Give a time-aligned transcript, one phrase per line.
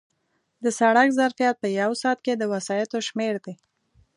[0.63, 3.53] د سړک ظرفیت په یو ساعت کې د وسایطو شمېر دی